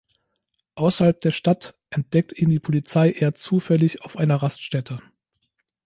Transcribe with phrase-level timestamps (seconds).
[0.73, 4.99] Außerhalb der Stadt entdeckt ihn die Polizei eher zufällig auf einer Raststätte.